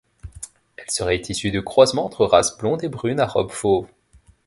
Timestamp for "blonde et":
2.57-2.87